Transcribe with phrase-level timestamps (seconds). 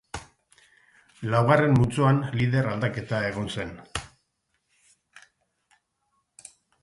[1.33, 3.75] Laugarren multzoan lider aldaketa egon zen.